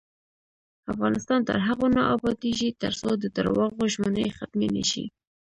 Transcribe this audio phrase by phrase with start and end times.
[0.91, 5.05] افغانستان تر هغو نه ابادیږي، ترڅو د درواغو ژمنې ختمې نشي.